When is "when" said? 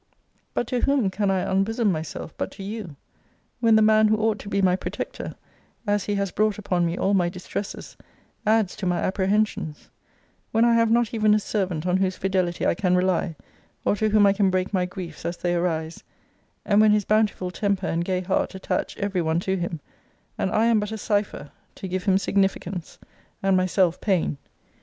3.59-3.75, 10.51-10.65, 16.81-16.89